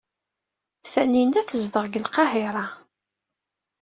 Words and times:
Tanina 0.91 1.41
tezdeɣ 1.47 1.85
deg 1.87 1.99
Lqahira. 2.05 2.65